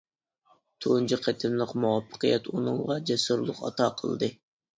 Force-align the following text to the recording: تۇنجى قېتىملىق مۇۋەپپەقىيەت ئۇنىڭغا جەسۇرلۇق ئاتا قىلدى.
تۇنجى 0.85 1.19
قېتىملىق 1.25 1.73
مۇۋەپپەقىيەت 1.83 2.49
ئۇنىڭغا 2.55 2.97
جەسۇرلۇق 3.11 3.61
ئاتا 3.71 3.93
قىلدى. 4.03 4.33